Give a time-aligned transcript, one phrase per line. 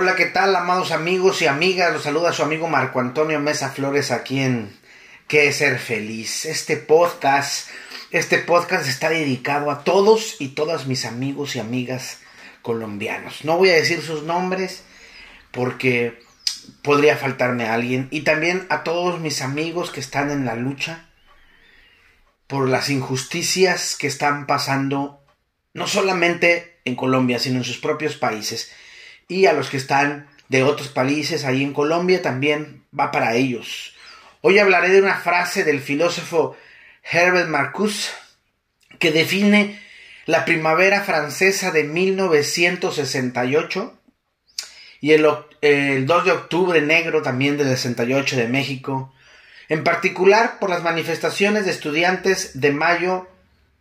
[0.00, 1.92] Hola, ¿qué tal, amados amigos y amigas?
[1.92, 4.72] Los saluda su amigo Marco Antonio Mesa Flores aquí en
[5.26, 6.44] ¿Qué ser feliz?
[6.44, 7.68] Este podcast,
[8.12, 12.20] este podcast está dedicado a todos y todas mis amigos y amigas
[12.62, 13.44] colombianos.
[13.44, 14.84] No voy a decir sus nombres
[15.50, 16.22] porque
[16.82, 21.08] podría faltarme a alguien y también a todos mis amigos que están en la lucha
[22.46, 25.24] por las injusticias que están pasando
[25.74, 28.70] no solamente en Colombia, sino en sus propios países.
[29.28, 33.94] Y a los que están de otros países ahí en Colombia también va para ellos.
[34.40, 36.56] Hoy hablaré de una frase del filósofo
[37.02, 38.10] Herbert Marcuse
[38.98, 39.80] que define
[40.26, 43.94] la primavera francesa de 1968
[45.00, 45.24] y el,
[45.60, 49.14] el 2 de octubre negro también del 68 de México,
[49.68, 53.28] en particular por las manifestaciones de estudiantes de mayo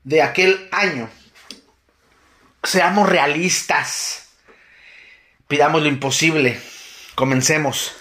[0.04, 1.10] de aquel año.
[2.64, 4.27] Seamos realistas,
[5.48, 6.60] pidamos lo imposible,
[7.16, 7.94] comencemos.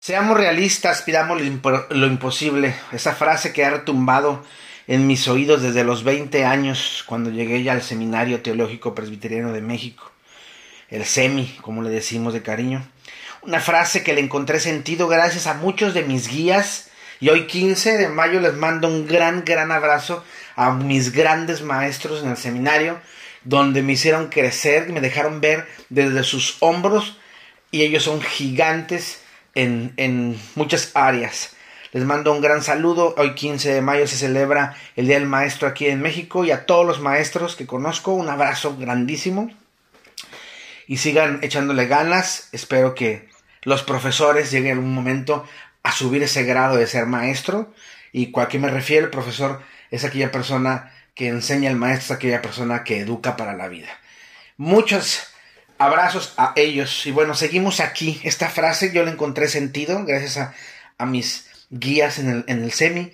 [0.00, 1.38] Seamos realistas, pidamos
[1.90, 2.74] lo, imposible.
[2.92, 4.42] Esa frase que ha retumbado
[4.86, 9.60] en mis oídos desde los 20 años, cuando llegué ya al Seminario Teológico Presbiteriano de
[9.60, 10.10] México,
[10.90, 12.86] el SEMI, como le decimos de cariño.
[13.42, 16.90] Una frase que le encontré sentido gracias a muchos de mis guías.
[17.20, 20.24] Y hoy 15 de mayo les mando un gran, gran abrazo
[20.56, 23.00] a mis grandes maestros en el seminario,
[23.44, 27.18] donde me hicieron crecer me dejaron ver desde sus hombros.
[27.70, 29.20] Y ellos son gigantes
[29.54, 31.54] en, muchas áreas.
[31.92, 33.14] Les mando un gran saludo.
[33.18, 36.66] Hoy 15 de mayo se celebra el Día del Maestro aquí en México y a
[36.66, 39.50] todos los maestros que conozco un abrazo grandísimo.
[40.88, 42.48] Y sigan echándole ganas.
[42.50, 43.28] Espero que
[43.62, 45.46] los profesores lleguen un momento
[45.84, 47.72] a subir ese grado de ser maestro.
[48.12, 52.10] Y a qué me refiero, el profesor es aquella persona que enseña, el maestro es
[52.18, 53.88] aquella persona que educa para la vida.
[54.56, 55.28] Muchas
[55.76, 57.06] abrazos a ellos.
[57.06, 58.20] Y bueno, seguimos aquí.
[58.24, 60.54] Esta frase yo la encontré sentido gracias a,
[60.96, 63.12] a mis guías en el, en el semi.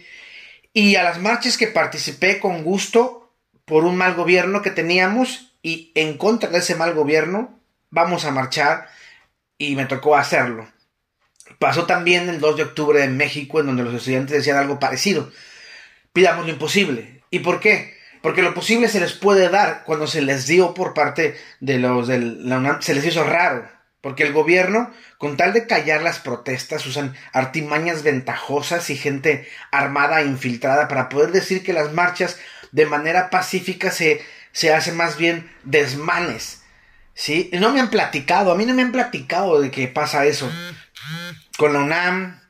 [0.73, 3.33] Y a las marchas que participé con gusto
[3.65, 7.54] por un mal gobierno que teníamos y en contra de ese mal gobierno
[7.95, 8.89] vamos a marchar
[9.57, 10.69] y me tocó hacerlo.
[11.59, 15.31] Pasó también el 2 de octubre en México en donde los estudiantes decían algo parecido.
[16.13, 17.23] Pidamos lo imposible.
[17.31, 17.95] ¿Y por qué?
[18.21, 22.09] Porque lo posible se les puede dar cuando se les dio por parte de los
[22.09, 23.69] de la UNAM, se les hizo raro.
[24.01, 30.21] Porque el gobierno, con tal de callar las protestas, usan artimañas ventajosas y gente armada
[30.21, 32.39] e infiltrada para poder decir que las marchas
[32.73, 34.21] de manera pacífica se,
[34.53, 36.64] se hacen más bien desmanes.
[37.15, 37.51] ¿Sí?
[37.53, 40.51] No me han platicado, a mí no me han platicado de que pasa eso.
[41.57, 42.41] Con la UNAM,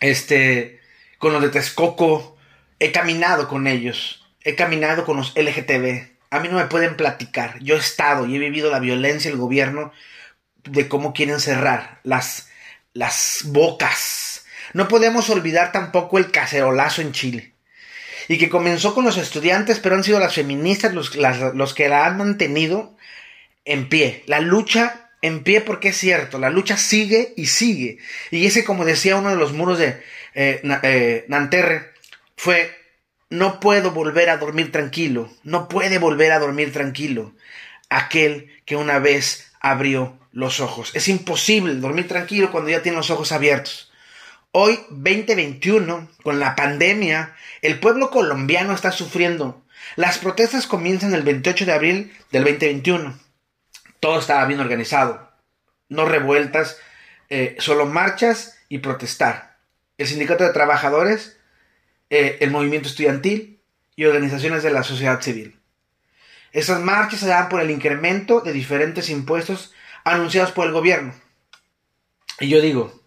[0.00, 0.80] este,
[1.18, 2.36] con los de Texcoco,
[2.78, 6.06] he caminado con ellos he caminado con los LGTB.
[6.30, 7.58] A mí no me pueden platicar.
[7.60, 9.92] Yo he estado y he vivido la violencia del gobierno
[10.64, 12.48] de cómo quieren cerrar las,
[12.92, 14.44] las bocas.
[14.74, 17.54] No podemos olvidar tampoco el cacerolazo en Chile.
[18.28, 22.06] Y que comenzó con los estudiantes, pero han sido las feministas los, los que la
[22.06, 22.96] han mantenido
[23.64, 24.22] en pie.
[24.26, 27.98] La lucha en pie porque es cierto, la lucha sigue y sigue.
[28.30, 30.02] Y ese, como decía uno de los muros de
[30.34, 31.92] eh, eh, Nanterre,
[32.36, 32.76] fue
[33.30, 37.32] no puedo volver a dormir tranquilo, no puede volver a dormir tranquilo
[37.88, 40.90] aquel que una vez abrió los ojos.
[40.94, 43.90] Es imposible dormir tranquilo cuando ya tiene los ojos abiertos.
[44.52, 49.62] Hoy, 2021, con la pandemia, el pueblo colombiano está sufriendo.
[49.96, 53.23] Las protestas comienzan el 28 de abril del 2021.
[54.04, 55.32] Todo estaba bien organizado.
[55.88, 56.76] No revueltas,
[57.30, 59.56] eh, solo marchas y protestar.
[59.96, 61.38] El sindicato de trabajadores
[62.10, 63.62] eh, el movimiento estudiantil
[63.96, 65.58] y organizaciones de la sociedad civil.
[66.52, 69.72] Esas marchas se dan por el incremento de diferentes impuestos
[70.04, 71.14] anunciados por el gobierno.
[72.40, 73.00] Y yo digo,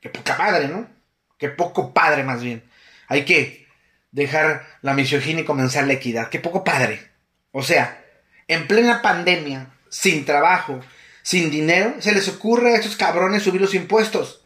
[0.00, 0.88] que poca padre, ¿no?
[1.36, 2.62] Que poco padre más bien.
[3.08, 3.66] Hay que
[4.12, 6.28] dejar la misoginia y comenzar la equidad.
[6.28, 7.10] Que poco padre.
[7.50, 8.04] O sea,
[8.46, 10.80] en plena pandemia, sin trabajo,
[11.22, 14.42] sin dinero, se les ocurre a estos cabrones subir los impuestos.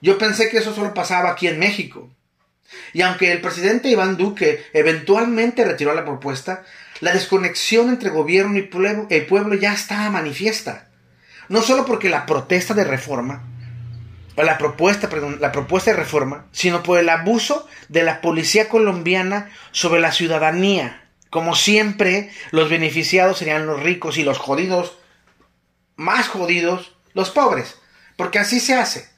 [0.00, 2.10] Yo pensé que eso solo pasaba aquí en México.
[2.94, 6.64] Y aunque el presidente Iván Duque eventualmente retiró la propuesta,
[7.00, 10.88] la desconexión entre gobierno y pueblo, ya estaba manifiesta.
[11.50, 13.44] No solo porque la protesta de reforma,
[14.34, 18.70] o la propuesta, perdón, la propuesta de reforma, sino por el abuso de la policía
[18.70, 21.03] colombiana sobre la ciudadanía.
[21.34, 24.96] Como siempre, los beneficiados serían los ricos y los jodidos,
[25.96, 27.74] más jodidos, los pobres,
[28.16, 29.08] porque así se hace.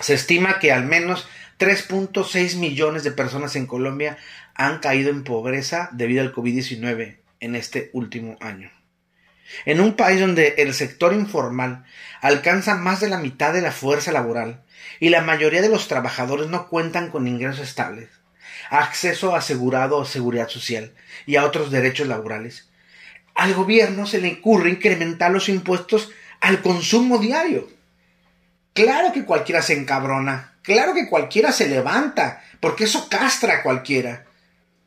[0.00, 1.28] Se estima que al menos
[1.58, 4.16] 3.6 millones de personas en Colombia
[4.54, 8.70] han caído en pobreza debido al COVID-19 en este último año.
[9.66, 11.84] En un país donde el sector informal
[12.22, 14.62] alcanza más de la mitad de la fuerza laboral
[15.00, 18.08] y la mayoría de los trabajadores no cuentan con ingresos estables,
[18.70, 20.92] acceso asegurado a seguridad social
[21.26, 22.68] y a otros derechos laborales,
[23.34, 27.68] al gobierno se le ocurre incrementar los impuestos al consumo diario.
[28.72, 34.26] Claro que cualquiera se encabrona, claro que cualquiera se levanta, porque eso castra a cualquiera.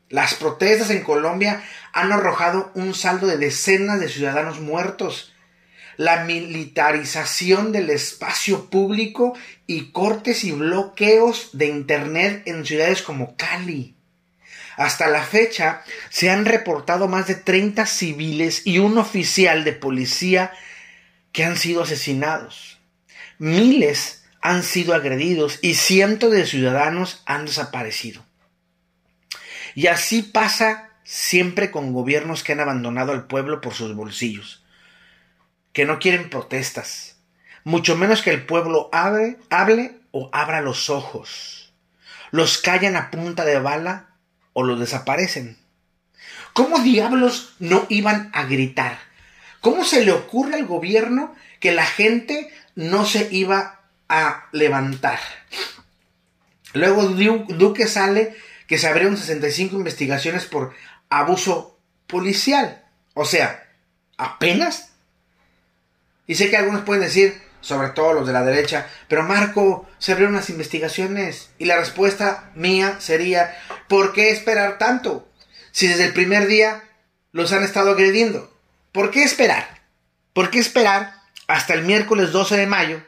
[0.08, 5.33] Las protestas en Colombia han arrojado un saldo de decenas de ciudadanos muertos.
[5.96, 9.34] La militarización del espacio público
[9.66, 13.94] y cortes y bloqueos de Internet en ciudades como Cali.
[14.76, 20.52] Hasta la fecha se han reportado más de 30 civiles y un oficial de policía
[21.32, 22.80] que han sido asesinados.
[23.38, 28.24] Miles han sido agredidos y cientos de ciudadanos han desaparecido.
[29.74, 34.63] Y así pasa siempre con gobiernos que han abandonado al pueblo por sus bolsillos,
[35.74, 37.16] que no quieren protestas,
[37.64, 41.74] mucho menos que el pueblo hable, hable o abra los ojos.
[42.30, 44.14] Los callan a punta de bala
[44.54, 45.58] o los desaparecen.
[46.54, 48.98] ¿Cómo diablos no iban a gritar?
[49.60, 55.18] ¿Cómo se le ocurre al gobierno que la gente no se iba a levantar?
[56.72, 58.36] Luego Duque sale
[58.66, 60.74] que se abrieron 65 investigaciones por
[61.08, 62.84] abuso policial.
[63.14, 63.68] O sea,
[64.16, 64.93] apenas.
[66.26, 70.12] Y sé que algunos pueden decir, sobre todo los de la derecha, pero Marco, se
[70.12, 71.50] abrieron las investigaciones.
[71.58, 73.56] Y la respuesta mía sería,
[73.88, 75.28] ¿por qué esperar tanto?
[75.72, 76.84] Si desde el primer día
[77.32, 78.56] los han estado agrediendo.
[78.92, 79.82] ¿Por qué esperar?
[80.32, 81.14] ¿Por qué esperar
[81.46, 83.02] hasta el miércoles 12 de mayo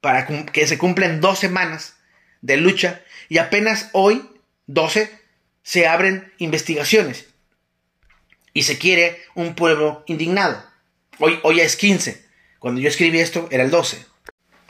[0.00, 1.96] para que se cumplen dos semanas
[2.42, 4.28] de lucha y apenas hoy,
[4.66, 5.10] 12,
[5.62, 7.26] se abren investigaciones
[8.52, 10.64] y se quiere un pueblo indignado.
[11.18, 12.24] Hoy, hoy es 15.
[12.58, 14.04] Cuando yo escribí esto era el 12.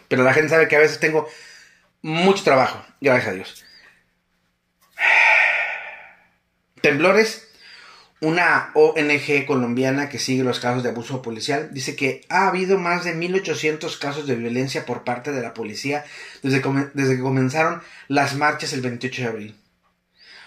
[0.09, 1.29] Pero la gente sabe que a veces tengo
[2.03, 3.65] mucho trabajo, gracias a Dios.
[6.81, 7.47] Temblores
[8.21, 13.05] una ONG colombiana que sigue los casos de abuso policial dice que ha habido más
[13.05, 16.05] de 1.800 casos de violencia por parte de la policía
[16.43, 16.63] desde,
[16.95, 19.57] desde, que comenzaron las marchas el 28 de abril,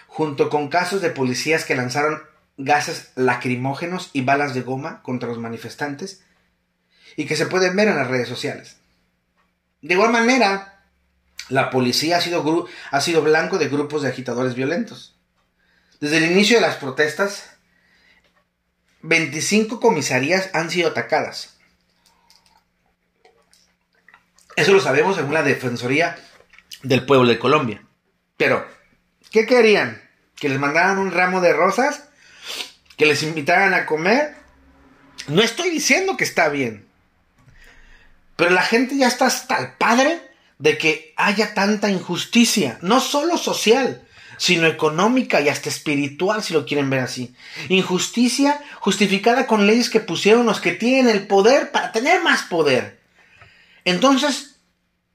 [0.08, 2.20] junto con casos de policías que lanzaron
[2.64, 6.22] gases lacrimógenos y balas de goma contra los manifestantes
[7.16, 8.76] y que se pueden ver en las redes sociales.
[9.82, 10.84] De igual manera,
[11.48, 15.16] la policía ha sido, ha sido blanco de grupos de agitadores violentos.
[16.00, 17.50] Desde el inicio de las protestas,
[19.02, 21.58] 25 comisarías han sido atacadas.
[24.56, 26.18] Eso lo sabemos según la Defensoría
[26.82, 27.82] del Pueblo de Colombia.
[28.36, 28.66] Pero,
[29.30, 30.02] ¿qué querían?
[30.36, 32.09] ¿Que les mandaran un ramo de rosas?
[33.00, 34.34] ¿Que les invitaran a comer?
[35.26, 36.86] No estoy diciendo que está bien.
[38.36, 40.20] Pero la gente ya está hasta el padre
[40.58, 44.06] de que haya tanta injusticia, no solo social,
[44.36, 47.34] sino económica y hasta espiritual, si lo quieren ver así.
[47.70, 53.00] Injusticia justificada con leyes que pusieron los que tienen el poder para tener más poder.
[53.86, 54.56] Entonces,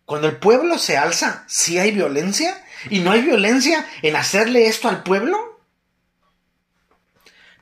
[0.06, 2.66] cuando el pueblo se alza, ¿sí hay violencia?
[2.90, 5.55] ¿Y no hay violencia en hacerle esto al pueblo?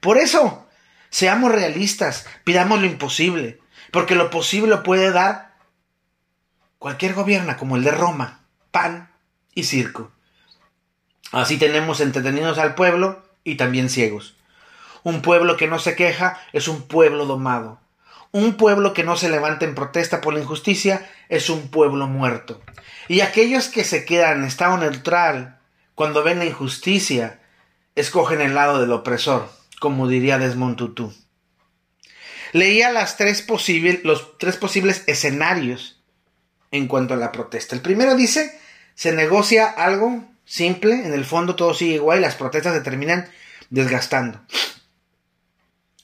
[0.04, 0.68] Por eso,
[1.10, 5.54] seamos realistas, pidamos lo imposible, porque lo posible lo puede dar
[6.78, 8.42] cualquier gobierno como el de Roma,
[8.72, 9.14] pan
[9.56, 10.12] y circo.
[11.32, 14.36] Así tenemos entretenidos al pueblo y también ciegos.
[15.04, 17.80] Un pueblo que no se queja es un pueblo domado.
[18.34, 22.62] Un pueblo que no se levanta en protesta por la injusticia es un pueblo muerto.
[23.08, 25.60] Y aquellos que se quedan en estado neutral
[25.96, 27.40] cuando ven la injusticia,
[27.96, 29.50] escogen el lado del opresor,
[29.84, 31.14] como diría Desmond Tutu.
[32.54, 33.46] Leía las tres
[34.04, 36.02] los tres posibles escenarios
[36.72, 37.76] en cuanto a la protesta.
[37.76, 38.58] El primero dice,
[38.96, 43.28] se negocia algo simple, en el fondo todo sigue igual y las protestas se terminan
[43.72, 44.40] desgastando.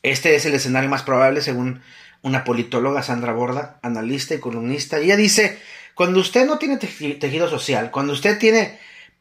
[0.04, 1.82] Este es el escenario más probable según
[2.22, 5.00] una politóloga, Sandra Borda, analista y columnista.
[5.00, 5.58] Y ella dice,
[5.96, 8.78] cuando usted no tiene tejido social, cuando usted tiene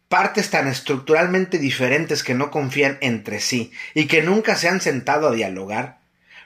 [0.09, 5.29] partes tan estructuralmente diferentes que no confían entre sí y que nunca se han sentado
[5.29, 5.99] a dialogar,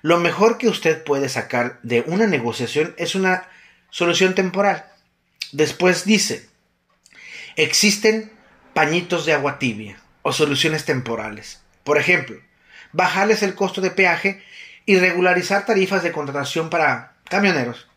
[0.03, 3.49] lo mejor que usted puede sacar de una negociación es una
[3.91, 4.85] solución temporal.
[5.53, 6.49] Después dice,
[7.57, 8.33] existen
[8.75, 11.61] pañitos de agua tibia o soluciones temporales.
[11.85, 12.37] Por ejemplo,
[12.93, 14.43] bajarles el costo de peaje
[14.87, 17.89] y regularizar tarifas de contratación para camioneros,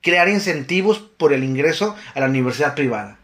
[0.00, 3.19] crear incentivos por el ingreso a la universidad privada,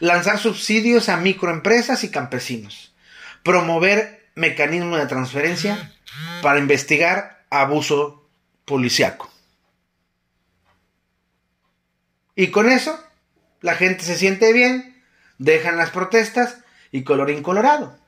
[0.00, 2.94] lanzar subsidios a microempresas y campesinos,
[3.42, 5.92] promover mecanismos de transferencia
[6.42, 8.28] para investigar abuso
[8.64, 9.30] policiaco.
[12.34, 13.02] Y con eso,
[13.60, 15.02] la gente se siente bien,
[15.38, 16.58] dejan las protestas
[16.92, 17.98] y colorín colorado.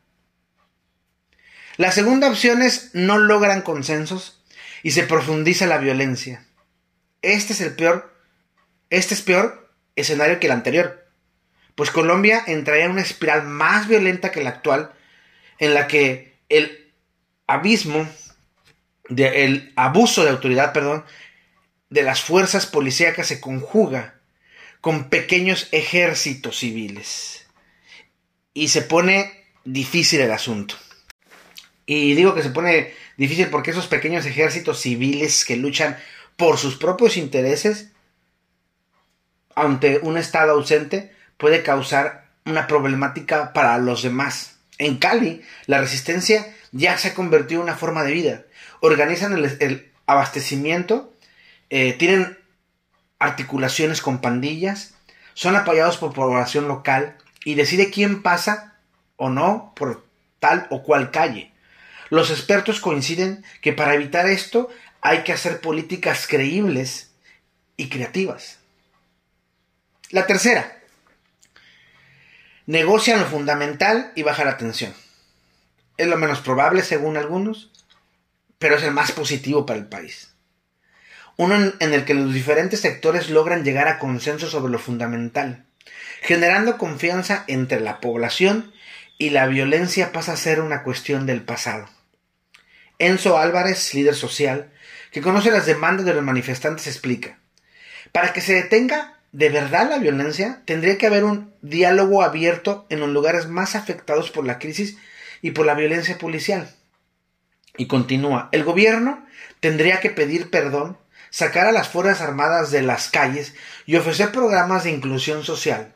[1.76, 4.42] La segunda opción es no logran consensos
[4.82, 6.46] y se profundiza la violencia.
[7.22, 8.14] Este es el peor,
[8.90, 10.99] este es peor escenario que el anterior,
[11.74, 14.92] pues Colombia entraría en una espiral más violenta que la actual,
[15.58, 16.92] en la que el
[17.46, 18.08] abismo,
[19.08, 21.04] de, el abuso de autoridad, perdón,
[21.90, 24.20] de las fuerzas policíacas se conjuga
[24.80, 27.46] con pequeños ejércitos civiles.
[28.54, 30.76] Y se pone difícil el asunto.
[31.86, 35.98] Y digo que se pone difícil porque esos pequeños ejércitos civiles que luchan
[36.36, 37.90] por sus propios intereses
[39.54, 44.58] ante un Estado ausente puede causar una problemática para los demás.
[44.78, 48.42] En Cali, la resistencia ya se ha convertido en una forma de vida.
[48.80, 51.12] Organizan el, abastecimiento,
[51.70, 52.38] eh, tienen
[53.18, 54.94] articulaciones con pandillas,
[55.34, 58.74] son apoyados por población local y decide quién pasa
[59.16, 60.04] o no por
[60.40, 61.52] tal o cual calle.
[62.10, 64.68] Los expertos coinciden que para evitar esto
[65.00, 67.12] hay que hacer políticas creíbles
[67.76, 68.58] y creativas.
[70.10, 70.79] La tercera,
[72.70, 74.94] negocian lo fundamental y baja la tensión.
[75.96, 77.70] Es lo menos probable según algunos,
[78.58, 80.30] pero es el más positivo para el país
[81.40, 85.64] uno en, el que los diferentes sectores logran llegar a consenso sobre lo fundamental,
[86.20, 88.74] generando confianza entre la población
[89.16, 91.88] y la violencia pasa a ser una cuestión del pasado.
[92.98, 94.70] Enzo Álvarez, líder social,
[95.12, 97.38] que conoce las demandas de los manifestantes, explica,
[98.12, 103.00] para que se detenga de verdad la violencia, tendría que haber un diálogo abierto en
[103.00, 104.98] los lugares más afectados por la crisis
[105.42, 106.74] y por la violencia policial.
[107.76, 109.24] Y continúa, el gobierno
[109.60, 110.98] tendría que pedir perdón
[111.30, 113.54] sacar a las Fuerzas Armadas de las calles
[113.86, 115.94] y ofrecer programas de inclusión social,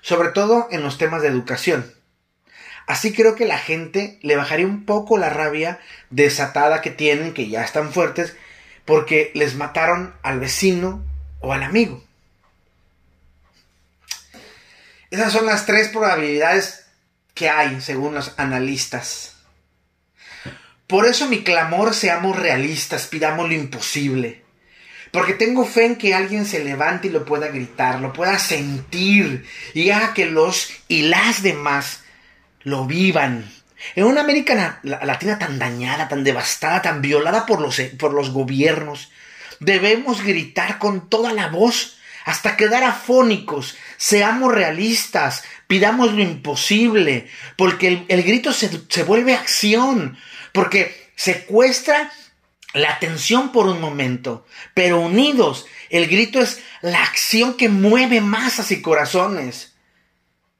[0.00, 1.92] sobre todo en los temas de educación.
[2.86, 7.48] Así creo que la gente le bajaría un poco la rabia desatada que tienen, que
[7.48, 8.34] ya están fuertes,
[8.84, 11.04] porque les mataron al vecino
[11.40, 12.02] o al amigo.
[15.10, 16.86] Esas son las tres probabilidades
[17.34, 19.36] que hay, según los analistas.
[20.86, 24.44] Por eso mi clamor seamos realistas, pidamos lo imposible.
[25.10, 29.46] Porque tengo fe en que alguien se levante y lo pueda gritar, lo pueda sentir
[29.74, 32.02] y haga que los y las demás
[32.62, 33.50] lo vivan.
[33.96, 39.10] En una América Latina tan dañada, tan devastada, tan violada por los, por los gobiernos,
[39.58, 43.76] debemos gritar con toda la voz hasta quedar afónicos.
[43.96, 50.18] Seamos realistas, pidamos lo imposible, porque el, el grito se, se vuelve acción,
[50.52, 52.10] porque secuestra
[52.72, 58.70] la atención por un momento, pero unidos, el grito es la acción que mueve masas
[58.70, 59.74] y corazones.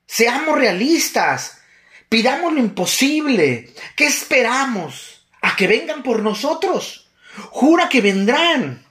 [0.07, 1.61] Seamos realistas,
[2.09, 3.73] pidamos lo imposible.
[3.95, 5.25] ¿Qué esperamos?
[5.41, 7.09] A que vengan por nosotros.
[7.51, 8.85] Jura que vendrán.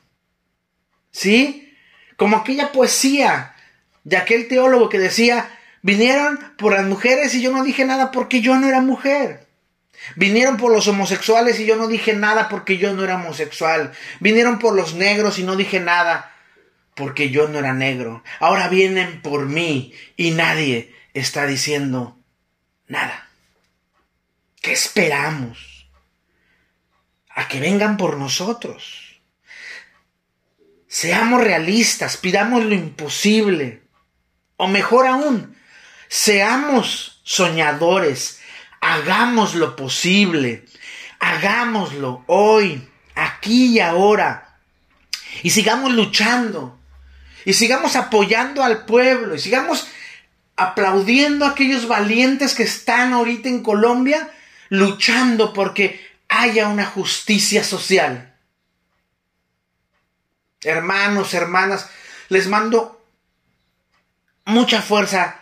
[1.11, 1.68] ¿Sí?
[2.19, 3.55] Como aquella poesía
[4.03, 8.41] de aquel teólogo que decía, vinieron por las mujeres y yo no dije nada porque
[8.41, 9.47] yo no era mujer.
[10.17, 13.93] Vinieron por los homosexuales y yo no dije nada porque yo no era homosexual.
[14.19, 16.35] Vinieron por los negros y no dije nada
[16.93, 18.21] porque yo no era negro.
[18.41, 22.17] Ahora vienen por mí y nadie está diciendo
[22.87, 23.29] nada.
[24.59, 25.89] ¿Qué esperamos?
[27.29, 29.08] A que vengan por nosotros.
[30.89, 33.83] Seamos realistas, pidamos lo imposible.
[34.57, 35.55] O mejor aún,
[36.09, 38.39] seamos soñadores,
[38.81, 40.65] Hagamos lo posible.
[41.19, 44.57] Hagámoslo hoy, aquí y ahora.
[45.43, 46.79] Y sigamos luchando.
[47.45, 49.35] Y sigamos apoyando al pueblo.
[49.35, 49.87] Y sigamos
[50.55, 54.29] aplaudiendo a aquellos valientes que están ahorita en Colombia
[54.69, 58.28] luchando porque haya una justicia social.
[60.63, 61.89] Hermanos, hermanas,
[62.27, 63.05] les mando
[64.45, 65.41] mucha fuerza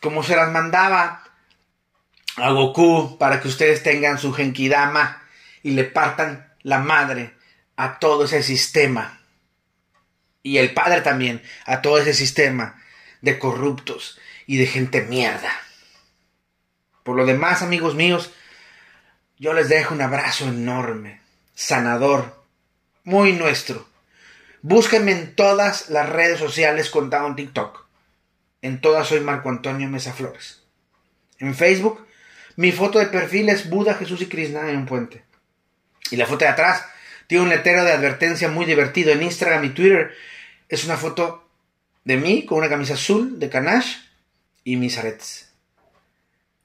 [0.00, 1.24] como se las mandaba
[2.36, 5.22] a Goku para que ustedes tengan su Genkidama
[5.62, 7.34] y le partan la madre
[7.76, 9.20] a todo ese sistema.
[10.42, 12.82] Y el padre también a todo ese sistema
[13.20, 15.52] de corruptos y de gente mierda.
[17.02, 18.30] Por lo demás, amigos míos,
[19.38, 21.20] yo les dejo un abrazo enorme,
[21.54, 22.44] sanador,
[23.04, 23.89] muy nuestro,
[24.62, 27.86] Búsquenme en todas las redes sociales contado en TikTok.
[28.62, 30.62] En todas soy Marco Antonio Mesa Flores.
[31.38, 32.06] En Facebook,
[32.56, 35.24] mi foto de perfil es Buda, Jesús y Krishna en un puente.
[36.10, 36.84] Y la foto de atrás
[37.26, 39.12] tiene un letrero de advertencia muy divertido.
[39.12, 40.12] En Instagram y Twitter
[40.68, 41.48] es una foto
[42.04, 43.98] de mí con una camisa azul de Canache
[44.64, 45.52] y mis aretes.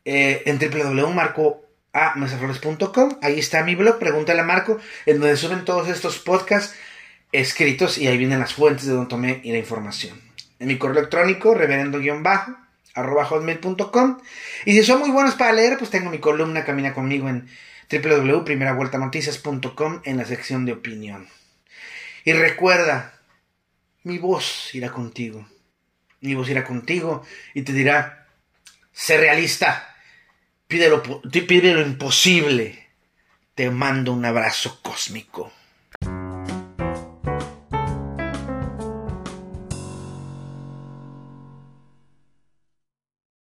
[0.04, 6.18] Eh, en www.marcoamesaflores.com, ahí está mi blog, pregúntale a Marco, en donde suben todos estos
[6.20, 6.76] podcasts
[7.32, 10.22] escritos y ahí vienen las fuentes de donde tomé y la información.
[10.60, 12.56] En mi correo electrónico, reverendo-bajo,
[12.94, 14.20] arroba hotmail.com.
[14.66, 17.48] Y si son muy buenos para leer, pues tengo mi columna Camina conmigo en
[17.92, 21.28] www.primeravueltanoticias.com en la sección de opinión.
[22.24, 23.20] Y recuerda,
[24.04, 25.48] mi voz irá contigo.
[26.22, 28.26] Mi voz irá contigo y te dirá,
[28.92, 29.96] sé realista,
[30.68, 32.88] pide lo, pide lo imposible.
[33.54, 35.52] Te mando un abrazo cósmico.